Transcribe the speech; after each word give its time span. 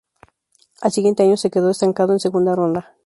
Al 0.81 0.91
siguiente 0.91 1.21
año 1.21 1.37
se 1.37 1.51
quedó 1.51 1.69
estancada 1.69 2.13
en 2.13 2.19
segunda 2.19 2.55
ronda. 2.55 2.95